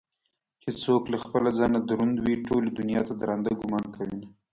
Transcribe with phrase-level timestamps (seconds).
[0.61, 4.27] چې څوك له خپله ځانه دروند وي ټولې دنياته ددراندۀ ګومان كوينه